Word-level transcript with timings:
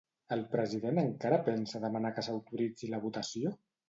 El 0.35 0.39
president 0.53 1.01
encara 1.01 1.37
pensa 1.49 1.81
demanar 1.83 2.11
que 2.15 2.23
s'autoritzi 2.29 2.91
la 2.95 3.01
votació? 3.05 3.53